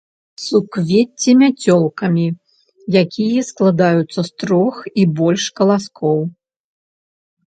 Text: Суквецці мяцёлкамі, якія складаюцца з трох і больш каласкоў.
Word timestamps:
Суквецці 0.43 1.33
мяцёлкамі, 1.41 2.23
якія 3.01 3.41
складаюцца 3.49 4.19
з 4.29 4.45
трох 4.45 4.75
і 5.03 5.05
больш 5.21 5.43
каласкоў. 5.61 6.19